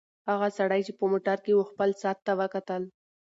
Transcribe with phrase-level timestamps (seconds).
[0.29, 2.81] هغه سړی چې په موټر کې و خپل ساعت ته وکتل.